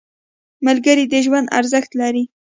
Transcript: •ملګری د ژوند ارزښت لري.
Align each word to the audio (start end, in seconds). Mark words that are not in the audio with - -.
•ملګری 0.65 1.03
د 1.11 1.13
ژوند 1.25 1.47
ارزښت 1.59 1.91
لري. 2.01 2.23